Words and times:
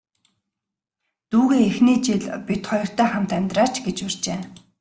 Дүүгээ 1.31 1.61
эхний 1.69 1.97
жил 2.05 2.23
бид 2.47 2.61
хоёртой 2.69 3.07
хамт 3.11 3.31
амьдраач 3.37 3.73
гэж 3.85 3.97
урьжээ. 4.05 4.39